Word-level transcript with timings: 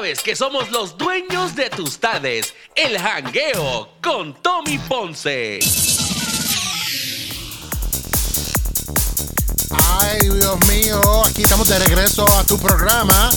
sabes 0.00 0.22
que 0.22 0.34
somos 0.34 0.70
los 0.70 0.96
dueños 0.96 1.54
de 1.54 1.68
tus 1.68 1.98
tardes. 1.98 2.54
El 2.74 2.98
jangueo 2.98 3.90
con 4.02 4.32
Tommy 4.32 4.78
Ponce. 4.78 5.58
Ay, 9.98 10.20
Dios 10.22 10.58
mío, 10.68 11.24
aquí 11.26 11.42
estamos 11.42 11.68
de 11.68 11.78
regreso 11.80 12.26
a 12.38 12.44
tu 12.44 12.58
programa, 12.58 13.30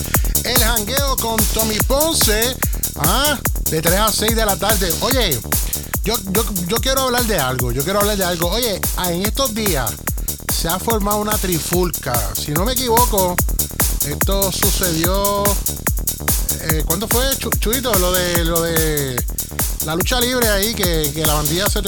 El 0.46 0.58
Jangueo 0.58 1.18
con 1.18 1.36
Tommy 1.54 1.78
Ponce, 1.86 2.56
ah, 2.96 3.38
de 3.70 3.82
3 3.82 4.00
a 4.00 4.10
6 4.10 4.34
de 4.34 4.46
la 4.46 4.56
tarde. 4.56 4.90
Oye, 5.02 5.38
yo, 6.06 6.16
yo, 6.32 6.46
yo 6.68 6.78
quiero 6.78 7.02
hablar 7.02 7.26
de 7.26 7.40
algo, 7.40 7.74
yo 7.74 7.84
quiero 7.84 8.00
hablar 8.00 8.16
de 8.16 8.24
algo. 8.24 8.48
Oye, 8.48 8.80
ah, 8.96 9.12
en 9.12 9.24
estos 9.26 9.54
días 9.54 9.92
se 10.54 10.70
ha 10.70 10.80
formado 10.80 11.18
una 11.18 11.38
trifulca. 11.38 12.18
Si 12.36 12.54
no 12.54 12.64
me 12.64 12.72
equivoco, 12.72 13.36
esto 14.08 14.50
sucedió. 14.50 15.44
Eh, 16.62 16.84
¿Cuándo 16.86 17.08
fue, 17.08 17.26
Chuito? 17.60 17.94
Lo 17.96 18.12
de, 18.12 18.46
lo 18.46 18.62
de 18.62 19.16
la 19.86 19.96
lucha 19.96 20.20
libre 20.22 20.48
ahí, 20.48 20.74
que, 20.74 21.12
la 21.26 21.34
bandilla 21.34 21.66
se, 21.68 21.82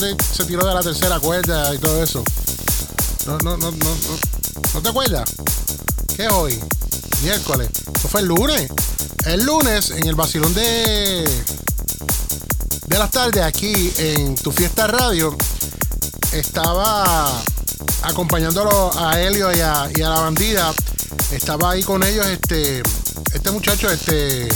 tiró 0.45 0.67
de 0.67 0.73
la 0.73 0.81
tercera 0.81 1.20
cuerda 1.20 1.73
y 1.73 1.77
todo 1.77 2.03
eso. 2.03 2.23
No, 3.26 3.38
no, 3.38 3.55
no, 3.57 3.71
no, 3.71 3.77
no. 3.77 4.20
¿No 4.73 4.81
te 4.81 4.90
acuerdas? 4.90 5.29
¿Qué 6.16 6.26
es 6.26 6.31
hoy? 6.31 6.59
Miércoles. 7.23 7.70
Eso 7.98 8.07
fue 8.09 8.21
el 8.21 8.27
lunes. 8.27 8.70
El 9.26 9.45
lunes, 9.45 9.91
en 9.91 10.07
el 10.07 10.16
vacilón 10.16 10.54
de. 10.54 11.23
de 12.88 12.99
las 12.99 13.12
tardes, 13.12 13.43
aquí 13.43 13.93
en 13.98 14.35
tu 14.35 14.52
fiesta 14.52 14.88
radio, 14.88 15.35
estaba 16.34 17.41
acompañándolo 18.04 18.91
a 18.99 19.21
Helio 19.21 19.55
y 19.55 19.62
a 19.62 19.90
la 19.95 20.20
bandida. 20.20 20.73
Estaba 21.31 21.71
ahí 21.71 21.81
con 21.81 22.04
ellos 22.04 22.27
este. 22.27 22.84
Este 23.34 23.52
muchacho, 23.52 23.90
este. 23.90 24.48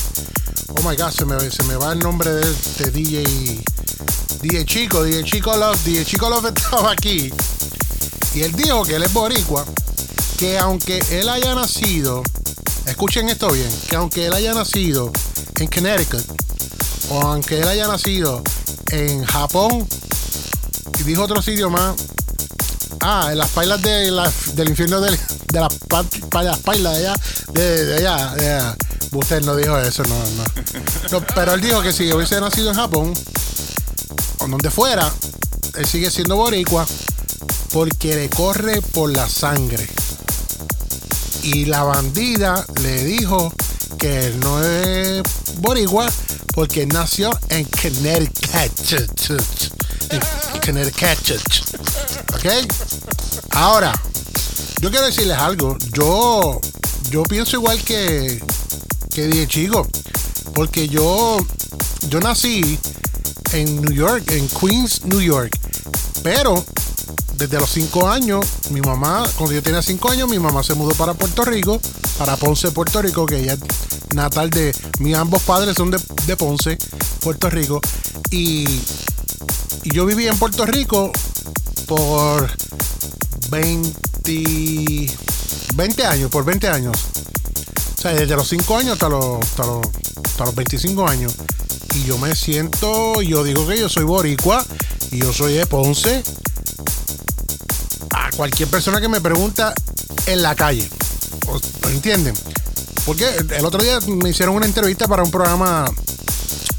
Oh 0.70 0.88
my 0.88 0.95
god, 0.95 1.12
se 1.12 1.26
me, 1.26 1.38
se 1.52 1.63
me 1.63 1.76
va 1.76 1.93
el 1.93 1.99
nombre 1.99 2.32
de 2.32 2.52
este 2.52 2.91
DJ. 2.91 3.63
DJ 4.41 4.66
Chico, 4.66 5.04
DJ 5.04 5.24
Chico 5.24 5.55
Love. 5.55 5.84
DJ 5.84 6.05
Chico 6.05 6.29
Love 6.29 6.46
estaba 6.55 6.91
aquí. 6.91 7.32
Y 8.34 8.41
él 8.41 8.51
dijo 8.54 8.84
que 8.84 8.96
él 8.96 9.04
es 9.04 9.12
boricua, 9.12 9.66
que 10.38 10.57
aunque 10.60 10.99
él 11.12 11.27
haya 11.29 11.55
nacido, 11.55 12.24
escuchen 12.85 13.27
esto 13.27 13.49
bien, 13.51 13.70
que 13.90 13.96
aunque 13.96 14.27
él 14.27 14.34
haya 14.34 14.54
nacido 14.54 15.12
en 15.60 15.68
Connecticut, 15.68 16.23
o 17.10 17.21
aunque 17.21 17.60
él 17.60 17.68
haya 17.68 17.88
nacido 17.88 18.44
en 18.91 19.26
Japón, 19.26 19.88
y 20.99 21.04
dijo 21.04 21.23
otro 21.23 21.41
sitio 21.41 21.70
más, 21.70 21.96
ah, 23.01 23.29
en 23.32 23.40
las 23.40 23.49
pailas 23.49 23.82
de 23.82 24.12
del 24.54 24.70
infierno 24.70 25.01
de, 25.01 25.18
de 25.51 25.59
las, 25.59 25.73
pailas 26.63 26.97
de 26.97 27.07
allá, 27.07 27.15
de, 27.53 27.97
allá, 27.97 28.35
de 28.35 28.49
allá. 28.49 28.77
Usted 29.11 29.41
no 29.41 29.55
dijo 29.55 29.77
eso, 29.79 30.03
no, 30.03 30.15
no, 31.11 31.25
Pero 31.33 31.53
él 31.53 31.61
dijo 31.61 31.81
que 31.81 31.91
si 31.91 32.11
hubiese 32.13 32.39
nacido 32.39 32.69
en 32.69 32.75
Japón, 32.75 33.13
o 34.39 34.47
donde 34.47 34.70
fuera, 34.70 35.11
él 35.75 35.85
sigue 35.87 36.11
siendo 36.11 36.35
boricua 36.35 36.85
porque 37.71 38.15
le 38.15 38.29
corre 38.29 38.81
por 38.81 39.11
la 39.11 39.27
sangre. 39.27 39.87
Y 41.43 41.65
la 41.65 41.83
bandida 41.83 42.65
le 42.81 43.03
dijo 43.03 43.53
que 43.97 44.27
él 44.27 44.39
no 44.39 44.63
es 44.63 45.23
boricua 45.57 46.07
porque 46.53 46.85
nació 46.85 47.31
en 47.49 47.65
Connecticut. 47.65 49.39
En 50.09 50.61
Connecticut. 50.61 51.41
¿Ok? 52.33 52.45
Ahora, 53.51 53.93
yo 54.80 54.90
quiero 54.90 55.05
decirles 55.05 55.38
algo. 55.38 55.77
Yo, 55.94 56.60
yo 57.10 57.24
pienso 57.24 57.58
igual 57.58 57.82
que, 57.84 58.41
que 59.12 59.48
chico. 59.48 59.88
Porque 60.54 60.88
yo, 60.88 61.38
yo 62.10 62.20
nací 62.20 62.77
en 63.54 63.82
New 63.82 63.94
York, 63.94 64.31
en 64.31 64.47
Queens, 64.47 65.06
New 65.06 65.22
York. 65.22 65.57
Pero 66.23 66.63
desde 67.35 67.57
los 67.57 67.69
5 67.69 68.09
años, 68.09 68.45
mi 68.72 68.81
mamá, 68.81 69.23
cuando 69.38 69.53
yo 69.53 69.63
tenía 69.63 69.81
5 69.81 70.12
años, 70.12 70.29
mi 70.29 70.39
mamá 70.39 70.63
se 70.63 70.73
mudó 70.73 70.94
para 70.95 71.13
Puerto 71.13 71.45
Rico, 71.45 71.79
para 72.18 72.35
Ponce, 72.35 72.72
Puerto 72.72 73.01
Rico, 73.01 73.25
que 73.25 73.39
ella 73.39 73.53
es 73.53 73.59
natal 74.13 74.50
de. 74.50 74.75
mis 75.00 75.16
ambos 75.16 75.41
padres 75.44 75.75
son 75.75 75.91
de, 75.91 76.38
Ponce, 76.38 76.78
Puerto 77.22 77.50
Rico. 77.50 77.79
Y, 78.31 78.66
y, 79.84 79.94
yo 79.94 80.06
viví 80.06 80.28
en 80.28 80.38
Puerto 80.38 80.66
Rico 80.66 81.12
por 81.88 82.50
20, 83.50 84.08
20 84.24 86.06
años, 86.06 86.30
por 86.30 86.46
20 86.46 86.68
años. 86.69 86.97
O 87.97 88.02
sea, 88.02 88.13
desde 88.13 88.35
los 88.35 88.47
5 88.47 88.78
años 88.78 88.94
hasta 88.94 89.09
los, 89.09 89.41
hasta 89.41 89.66
los, 89.66 89.85
hasta 90.25 90.46
los 90.46 90.56
25 90.56 91.07
años. 91.07 91.34
Y 91.96 92.03
yo 92.03 92.18
me 92.18 92.35
siento, 92.35 93.22
yo 93.22 93.44
digo 93.44 93.68
que 93.68 93.78
yo 93.78 93.90
soy 93.90 94.03
boricua 94.03 94.66
y 95.12 95.19
yo 95.19 95.34
soy 95.34 95.53
de 95.53 95.66
Ponce 95.66 96.24
cualquier 98.40 98.69
persona 98.69 99.02
que 99.02 99.09
me 99.09 99.19
pregunta 99.19 99.74
en 100.25 100.41
la 100.41 100.56
calle. 100.56 100.90
¿Me 101.86 101.91
entienden? 101.91 102.34
Porque 103.06 103.28
el 103.28 103.66
otro 103.66 103.84
día 103.84 104.00
me 104.07 104.30
hicieron 104.30 104.56
una 104.56 104.66
entrevista 104.66 105.09
para 105.09 105.24
un 105.24 105.30
programa 105.30 105.84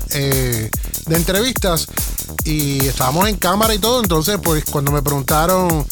eh, 0.08 0.70
de 1.04 1.16
entrevistas 1.16 1.86
y 2.44 2.86
estábamos 2.86 3.28
en 3.28 3.36
cámara 3.36 3.74
y 3.74 3.78
todo. 3.78 4.00
Entonces, 4.00 4.38
pues 4.42 4.64
cuando 4.64 4.90
me 4.90 5.02
preguntaron 5.02 5.86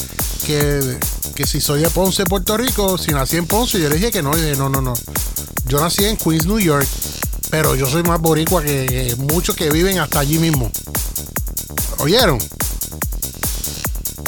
que, 0.46 0.98
si 1.46 1.60
soy 1.60 1.80
de 1.80 1.90
Ponce, 1.90 2.24
Puerto 2.24 2.56
Rico, 2.56 2.98
si 2.98 3.12
nací 3.12 3.36
en 3.36 3.46
Ponce, 3.46 3.80
yo 3.80 3.88
le 3.88 3.96
dije 3.96 4.10
que 4.10 4.22
no. 4.22 4.34
dije, 4.34 4.56
no, 4.56 4.68
no, 4.68 4.80
no. 4.80 4.94
Yo 5.66 5.80
nací 5.80 6.04
en 6.04 6.16
Queens, 6.16 6.46
New 6.46 6.58
York, 6.58 6.86
pero 7.50 7.74
yo 7.74 7.86
soy 7.86 8.02
más 8.02 8.20
boricua 8.20 8.62
que 8.62 9.14
muchos 9.18 9.54
que 9.54 9.70
viven 9.70 9.98
hasta 9.98 10.20
allí 10.20 10.38
mismo. 10.38 10.70
¿Oyeron? 11.98 12.38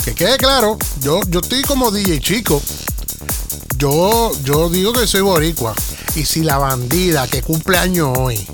que 0.00 0.14
quede 0.14 0.38
claro, 0.38 0.78
yo, 1.00 1.20
yo 1.28 1.40
estoy 1.40 1.62
como 1.62 1.90
DJ 1.90 2.20
chico. 2.20 2.62
Yo, 3.76 4.32
yo 4.44 4.68
digo 4.68 4.92
que 4.92 5.06
soy 5.06 5.20
boricua. 5.20 5.74
Y 6.14 6.24
si 6.24 6.40
la 6.40 6.58
bandida 6.58 7.28
que 7.28 7.42
cumple 7.42 7.78
año 7.78 8.12
hoy 8.12 8.46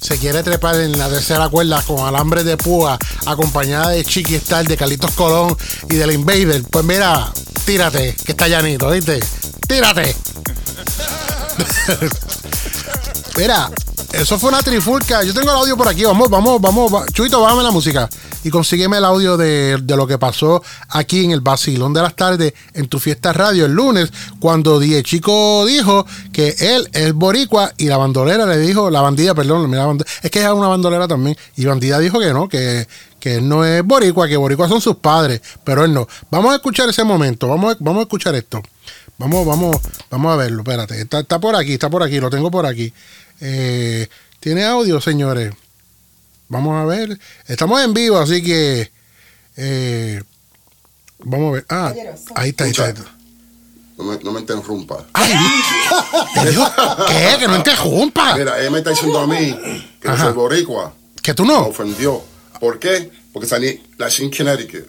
se 0.00 0.18
quiere 0.18 0.42
trepar 0.42 0.76
en 0.80 0.98
la 0.98 1.08
tercera 1.08 1.48
cuerda 1.48 1.82
con 1.82 2.00
alambre 2.00 2.42
de 2.42 2.56
púa, 2.56 2.98
acompañada 3.26 3.90
de 3.90 4.04
Chiqui 4.04 4.34
Star, 4.36 4.66
de 4.66 4.76
Carlitos 4.76 5.12
Colón 5.12 5.56
y 5.88 5.94
del 5.94 6.12
Invader, 6.12 6.64
pues 6.70 6.84
mira, 6.84 7.32
tírate, 7.64 8.16
que 8.24 8.32
está 8.32 8.48
llanito, 8.48 8.90
¿viste? 8.90 9.20
Tírate. 9.68 10.16
mira, 13.36 13.70
eso 14.12 14.38
fue 14.38 14.50
una 14.50 14.62
trifulca. 14.62 15.22
Yo 15.24 15.34
tengo 15.34 15.50
el 15.50 15.56
audio 15.56 15.76
por 15.76 15.88
aquí. 15.88 16.04
Vamos, 16.04 16.28
vamos, 16.28 16.60
vamos. 16.60 17.06
Chuito, 17.12 17.40
bájame 17.40 17.62
la 17.62 17.70
música 17.70 18.08
y 18.44 18.50
consígueme 18.50 18.98
el 18.98 19.04
audio 19.04 19.36
de, 19.36 19.82
lo 19.86 20.06
que 20.06 20.18
pasó 20.18 20.62
aquí 20.88 21.24
en 21.24 21.30
el 21.30 21.40
Basilón 21.40 21.92
de 21.92 22.02
las 22.02 22.14
Tardes 22.16 22.54
en 22.74 22.88
tu 22.88 22.98
fiesta 22.98 23.32
radio 23.32 23.66
el 23.66 23.72
lunes, 23.72 24.12
cuando 24.40 24.80
Die 24.80 25.02
Chico 25.02 25.64
dijo 25.66 26.06
que 26.32 26.54
él 26.58 26.88
es 26.92 27.12
boricua 27.12 27.72
y 27.76 27.86
la 27.86 27.96
bandolera 27.96 28.46
le 28.46 28.58
dijo, 28.58 28.90
la 28.90 29.00
bandida, 29.00 29.34
perdón, 29.34 30.04
es 30.22 30.30
que 30.30 30.42
es 30.42 30.50
una 30.50 30.68
bandolera 30.68 31.06
también, 31.06 31.36
y 31.56 31.64
bandida 31.64 31.98
dijo 31.98 32.18
que 32.18 32.32
no, 32.32 32.48
que, 32.48 32.86
que 33.20 33.36
él 33.36 33.48
no 33.48 33.64
es 33.64 33.84
boricua, 33.84 34.28
que 34.28 34.36
boricua 34.36 34.68
son 34.68 34.80
sus 34.80 34.96
padres, 34.96 35.40
pero 35.64 35.84
él 35.84 35.92
no. 35.92 36.08
Vamos 36.30 36.52
a 36.52 36.56
escuchar 36.56 36.88
ese 36.88 37.04
momento, 37.04 37.48
vamos 37.48 37.74
a, 37.74 37.76
vamos 37.80 38.00
a 38.00 38.02
escuchar 38.02 38.34
esto. 38.34 38.62
Vamos, 39.18 39.46
vamos, 39.46 39.76
vamos 40.10 40.32
a 40.32 40.36
verlo, 40.36 40.62
espérate, 40.62 41.00
está 41.00 41.38
por 41.38 41.54
aquí, 41.54 41.74
está 41.74 41.88
por 41.88 42.02
aquí, 42.02 42.18
lo 42.18 42.30
tengo 42.30 42.50
por 42.50 42.66
aquí. 42.66 42.92
Eh, 43.44 44.08
¿Tiene 44.38 44.64
audio, 44.64 45.00
señores? 45.00 45.52
Vamos 46.48 46.80
a 46.80 46.84
ver. 46.84 47.18
Estamos 47.48 47.82
en 47.82 47.92
vivo, 47.92 48.18
así 48.18 48.42
que. 48.42 48.92
Eh, 49.56 50.22
vamos 51.18 51.48
a 51.48 51.52
ver. 51.54 51.66
Ah, 51.68 51.92
ahí 52.36 52.50
está, 52.50 52.64
ahí 52.64 52.70
está. 52.70 52.94
No 53.98 54.04
me, 54.04 54.18
no 54.22 54.32
me 54.32 54.40
interrumpa. 54.40 55.04
Ay, 55.12 55.32
¿Qué? 57.08 57.36
Que 57.40 57.48
no 57.48 57.56
interrumpa. 57.56 58.36
Mira, 58.36 58.60
ella 58.60 58.70
me 58.70 58.78
está 58.78 58.90
diciendo 58.90 59.18
a 59.18 59.26
mí 59.26 59.56
que 60.00 60.08
no 60.08 60.16
soy 60.16 60.32
boricua. 60.32 60.94
Que 61.20 61.34
tú 61.34 61.44
no. 61.44 61.62
Me 61.62 61.68
ofendió. 61.68 62.22
¿Por 62.60 62.78
qué? 62.78 63.10
Porque 63.32 63.48
salí 63.48 63.82
la 63.98 64.08
en 64.08 64.30
Connecticut. 64.30 64.86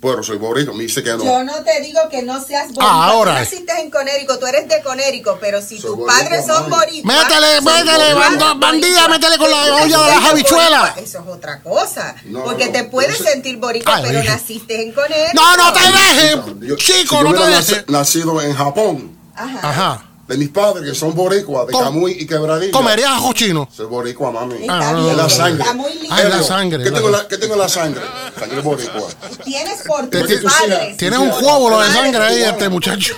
Bueno, 0.00 0.22
soy 0.22 0.38
boricua, 0.38 0.72
me 0.72 0.84
dice 0.84 1.02
que 1.02 1.10
no. 1.10 1.22
Yo 1.22 1.44
no 1.44 1.62
te 1.62 1.78
digo 1.82 2.00
que 2.10 2.22
no 2.22 2.42
seas 2.42 2.68
boricua. 2.68 2.86
Ah, 2.86 3.10
ahora. 3.10 3.34
Tú 3.34 3.40
naciste 3.40 3.80
en 3.80 3.90
Conérico, 3.90 4.38
tú 4.38 4.46
eres 4.46 4.66
de 4.66 4.82
Conérico, 4.82 5.36
pero 5.38 5.60
si 5.60 5.78
tus 5.78 5.98
padres 6.06 6.46
son 6.46 6.70
boricuas... 6.70 7.04
Métele, 7.04 7.60
métele, 7.60 8.14
bandida, 8.56 9.08
métele 9.08 9.36
con 9.36 9.50
la 9.50 9.74
olla 9.74 9.84
de 9.84 10.08
las 10.08 10.24
habichuelas. 10.24 10.96
Eso 10.96 11.18
es 11.18 11.26
otra 11.26 11.60
cosa. 11.60 12.14
porque 12.44 12.68
te 12.68 12.84
puedes 12.84 13.18
sentir 13.18 13.58
boricua, 13.58 14.00
pero 14.02 14.22
naciste 14.22 14.82
en 14.82 14.92
Conérico. 14.92 15.34
No, 15.34 15.56
no 15.56 15.72
te 15.72 15.80
dejes, 15.80 16.76
chico, 16.76 17.22
no 17.22 17.34
te 17.34 17.46
dejes. 17.50 17.88
nacido 17.88 18.40
en 18.40 18.54
Japón. 18.54 19.18
Ajá. 19.34 19.60
Ajá 19.62 20.10
de 20.30 20.36
mis 20.36 20.48
padres 20.50 20.88
que 20.88 20.94
son 20.94 21.12
boricuas, 21.12 21.66
de 21.66 21.72
Camuy 21.72 22.12
y 22.12 22.24
Quebradilla. 22.24 22.70
¿Comerías 22.70 23.10
ajo 23.10 23.32
chino? 23.32 23.68
Soy 23.72 23.86
boricua, 23.86 24.30
mami. 24.30 24.64
Ah, 24.68 24.94
es 25.10 25.16
la 25.16 25.28
sangre. 25.28 25.64
Ah, 26.08 26.22
la 26.22 26.42
sangre. 26.44 26.84
¿Qué, 26.84 26.92
tengo 26.92 27.10
la, 27.10 27.26
¿Qué 27.26 27.36
tengo 27.36 27.56
la 27.56 27.68
sangre? 27.68 28.00
Sangre 28.40 28.60
boricua. 28.62 29.08
Tienes 29.44 29.82
por 29.86 30.08
tus 30.08 30.42
padres. 30.42 30.96
Tienes 30.96 31.18
un 31.18 31.30
juego 31.30 31.80
de 31.80 31.92
sangre 31.92 32.22
ahí, 32.22 32.42
este 32.42 32.68
muchacho. 32.68 33.14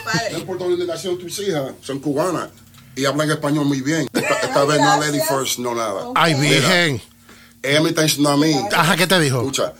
Nacieron 0.87 1.19
tus 1.19 1.39
hijas, 1.41 1.73
son 1.81 2.01
cubanas. 2.01 2.49
y 2.97 3.05
hablan 3.07 3.31
español 3.31 3.65
muy 3.65 3.81
bien. 3.81 4.07
Esta, 4.13 4.35
esta 4.41 4.65
vez 4.65 4.81
no 4.81 5.01
Lady 5.01 5.21
First, 5.21 5.59
no 5.61 5.75
nada. 5.75 6.09
Ay, 6.15 6.35
virgen. 6.35 7.01
Ella 7.63 7.81
me 7.81 7.91
está 7.91 8.03
diciendo 8.03 8.31
a 8.31 8.37
mí. 8.37 8.53
Ajá, 8.73 8.97
¿qué 8.97 9.07
te 9.07 9.19
dijo? 9.21 9.39
Escucha, 9.39 9.73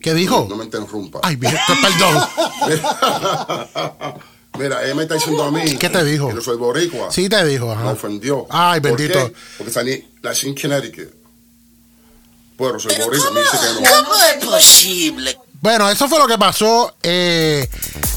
¿Qué 0.00 0.12
dijo? 0.12 0.46
no 0.50 0.56
me 0.56 0.64
interrumpa. 0.64 1.20
Ay, 1.22 1.36
virgen, 1.36 1.60
perdón. 1.80 2.24
Mira, 4.58 4.82
ella 4.84 4.94
me 4.94 5.02
está 5.02 5.14
diciendo 5.14 5.44
a 5.44 5.50
mí. 5.50 5.76
¿Qué 5.76 5.88
te 5.90 6.02
dijo? 6.04 6.28
Que 6.28 6.34
yo 6.34 6.40
soy 6.40 6.56
boricua. 6.56 7.10
Sí 7.12 7.28
te 7.28 7.44
dijo, 7.44 7.66
Me 7.66 7.72
ajá. 7.74 7.92
ofendió. 7.92 8.46
Ay, 8.50 8.80
¿Por 8.80 8.96
bendito. 8.96 9.26
qué? 9.28 9.34
Porque 9.58 9.72
salí, 9.72 10.04
nací 10.22 10.48
en 10.48 10.54
Connecticut. 10.54 11.14
Pero 12.58 12.80
soy 12.80 12.94
dice 12.94 13.04
que 13.04 13.80
no. 13.80 13.90
¿Cómo 13.90 14.14
es 14.22 14.44
posible? 14.44 15.38
Bueno, 15.60 15.88
eso 15.90 16.08
fue 16.08 16.18
lo 16.18 16.26
que 16.26 16.38
pasó 16.38 16.94
eh, 17.02 17.68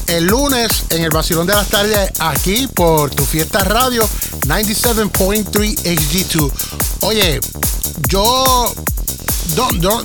el 0.06 0.24
lunes 0.24 0.84
en 0.90 1.02
el 1.02 1.10
Vacilón 1.10 1.46
de 1.46 1.54
las 1.54 1.68
Tardes 1.68 2.12
aquí 2.20 2.68
por 2.68 3.10
tu 3.10 3.24
fiesta 3.24 3.64
radio 3.64 4.08
97.3 4.46 5.50
HD2. 5.82 6.52
Oye, 7.00 7.40
yo, 8.08 8.74
yo, 9.56 9.68
yo, 9.80 10.02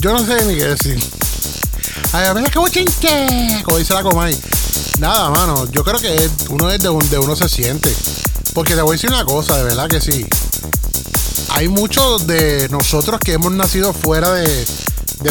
yo 0.00 0.12
no 0.12 0.26
sé 0.26 0.44
ni 0.44 0.56
qué 0.56 0.66
decir. 0.66 1.02
Ay, 2.12 2.26
a 2.26 2.32
ver, 2.32 2.50
qué 2.50 2.58
bochinche, 2.58 3.62
como 3.64 3.78
dice 3.78 3.94
la 3.94 4.02
Comay. 4.02 4.38
Nada, 4.98 5.30
mano, 5.30 5.66
yo 5.70 5.82
creo 5.82 5.98
que 5.98 6.30
uno 6.50 6.70
es 6.70 6.82
de 6.82 6.88
donde 6.88 7.18
uno 7.18 7.34
se 7.34 7.48
siente. 7.48 7.94
Porque 8.52 8.74
te 8.74 8.82
voy 8.82 8.94
a 8.94 8.96
decir 8.98 9.10
una 9.10 9.24
cosa, 9.24 9.56
de 9.56 9.64
verdad 9.64 9.88
que 9.88 10.00
sí. 10.00 10.26
Hay 11.54 11.68
muchos 11.68 12.26
de 12.26 12.68
nosotros 12.70 13.20
que 13.20 13.34
hemos 13.34 13.52
nacido 13.52 13.92
fuera 13.92 14.32
de, 14.32 14.66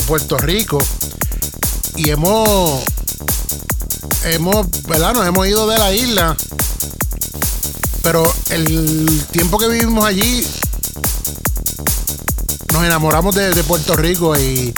Puerto 0.08 0.38
Rico 0.38 0.78
y 1.96 2.10
hemos, 2.12 2.84
hemos, 4.24 4.68
¿verdad? 4.88 5.14
Nos 5.14 5.28
hemos 5.28 5.48
ido 5.48 5.68
de 5.68 5.78
la 5.78 5.94
isla. 5.94 6.38
Pero 8.04 8.32
el 8.50 9.24
tiempo 9.32 9.58
que 9.58 9.68
vivimos 9.68 10.06
allí, 10.06 10.46
nos 12.72 12.84
enamoramos 12.84 13.36
de, 13.36 13.64
Puerto 13.64 13.96
Rico 13.96 14.38
y, 14.38 14.74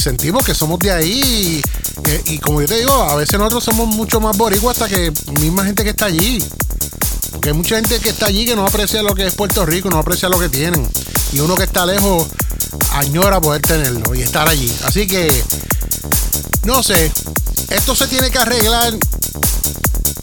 sentimos 0.00 0.44
que 0.44 0.54
somos 0.54 0.78
de 0.78 0.92
ahí. 0.92 1.62
Y, 2.26 2.34
y 2.34 2.38
como 2.38 2.60
yo 2.60 2.68
te 2.68 2.76
digo, 2.76 2.92
a 2.92 3.16
veces 3.16 3.38
nosotros 3.38 3.64
somos 3.64 3.88
mucho 3.88 4.20
más 4.20 4.36
boricuas 4.36 4.80
hasta 4.80 4.94
que 4.94 5.12
misma 5.40 5.64
gente 5.64 5.84
que 5.84 5.90
está 5.90 6.06
allí. 6.06 6.44
Porque 7.30 7.50
hay 7.50 7.54
mucha 7.54 7.76
gente 7.76 7.98
que 8.00 8.10
está 8.10 8.26
allí 8.26 8.44
que 8.44 8.56
no 8.56 8.66
aprecia 8.66 9.02
lo 9.02 9.14
que 9.14 9.26
es 9.26 9.34
Puerto 9.34 9.64
Rico, 9.64 9.88
no 9.90 9.98
aprecia 9.98 10.28
lo 10.28 10.38
que 10.38 10.48
tienen. 10.48 10.86
Y 11.32 11.40
uno 11.40 11.54
que 11.54 11.64
está 11.64 11.86
lejos 11.86 12.26
añora 12.92 13.40
poder 13.40 13.62
tenerlo 13.62 14.14
y 14.14 14.22
estar 14.22 14.48
allí. 14.48 14.72
Así 14.84 15.06
que, 15.06 15.28
no 16.64 16.82
sé, 16.82 17.10
esto 17.70 17.94
se 17.94 18.06
tiene 18.08 18.30
que 18.30 18.38
arreglar 18.38 18.94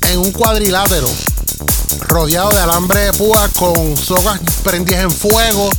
en 0.09 0.19
un 0.19 0.31
cuadrilátero, 0.31 1.09
rodeado 2.07 2.49
de 2.49 2.59
alambre 2.59 2.99
de 2.99 3.13
púas, 3.13 3.51
con 3.53 3.97
sogas 3.97 4.39
prendidas 4.63 5.03
en 5.03 5.11
fuego, 5.11 5.69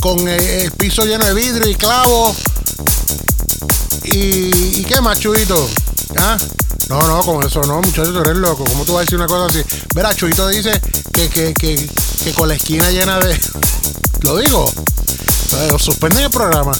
con 0.00 0.28
el, 0.28 0.70
piso 0.72 1.04
lleno 1.04 1.24
de 1.24 1.34
vidrio 1.34 1.68
y 1.68 1.74
clavos. 1.74 2.36
¿Y, 4.04 4.80
y 4.80 4.84
qué 4.84 5.00
más, 5.00 5.20
Chuito? 5.20 5.68
¿Ah? 6.16 6.36
No, 6.90 7.00
no, 7.06 7.22
con 7.22 7.46
eso 7.46 7.62
no, 7.62 7.80
muchachos, 7.80 8.12
tú 8.12 8.18
eres 8.18 8.36
loco. 8.36 8.64
¿Cómo 8.64 8.84
tú 8.84 8.94
vas 8.94 9.02
a 9.02 9.04
decir 9.04 9.16
una 9.16 9.28
cosa 9.28 9.46
así? 9.46 9.62
Verá, 9.94 10.12
Chuito 10.12 10.48
dice 10.48 10.72
que, 11.12 11.28
que, 11.28 11.54
que, 11.54 11.88
que 12.24 12.32
con 12.32 12.48
la 12.48 12.54
esquina 12.54 12.90
llena 12.90 13.20
de. 13.20 13.38
Lo 14.22 14.36
digo. 14.38 14.68
Eh, 15.52 15.72
Suspenden 15.78 16.24
el 16.24 16.30
programa. 16.30 16.72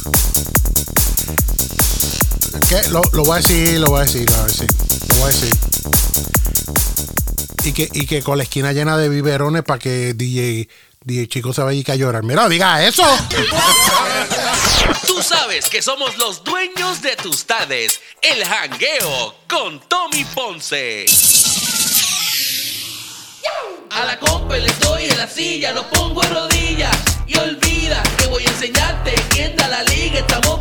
¿Qué? 2.68 2.88
Lo, 2.88 3.02
lo 3.12 3.22
voy 3.22 3.38
a 3.38 3.40
decir, 3.40 3.78
lo 3.78 3.86
voy 3.86 4.00
a 4.00 4.02
decir, 4.02 4.28
lo 4.28 4.36
voy 4.36 4.44
a 4.44 4.48
decir. 4.48 4.66
Lo 5.08 5.14
voy 5.14 5.24
a 5.24 5.26
decir. 5.28 5.56
Y 7.62 7.72
que, 7.72 7.88
y 7.92 8.06
que 8.06 8.22
con 8.24 8.36
la 8.36 8.42
esquina 8.42 8.72
llena 8.72 8.96
de 8.96 9.08
biberones 9.08 9.62
para 9.62 9.78
que 9.78 10.14
DJ, 10.14 10.68
DJ 11.04 11.28
Chico 11.28 11.52
se 11.52 11.62
vaya 11.62 11.84
a 11.86 11.94
llorar. 11.94 12.24
Mira, 12.24 12.48
diga 12.48 12.84
eso. 12.84 13.04
Tú 15.06 15.22
sabes 15.22 15.68
que 15.68 15.82
somos 15.82 16.16
los 16.18 16.44
dueños 16.44 17.02
de 17.02 17.16
tus 17.16 17.44
tardes. 17.44 18.00
El 18.22 18.44
jangueo 18.44 19.34
con 19.48 19.80
Tommy 19.88 20.24
Ponce. 20.24 21.06
A 23.90 24.04
la 24.04 24.18
compa 24.18 24.56
le 24.56 24.72
doy 24.74 25.04
en 25.04 25.18
la 25.18 25.28
silla, 25.28 25.72
lo 25.72 25.88
pongo 25.90 26.22
en 26.22 26.34
rodillas 26.34 26.96
y 27.26 27.36
olvida 27.36 28.02
que 28.18 28.26
voy 28.28 28.46
a 28.46 28.50
enseñarte 28.50 29.14
quién 29.30 29.56
da 29.56 29.68
la 29.68 29.82
liga. 29.84 30.20
Estamos 30.20 30.59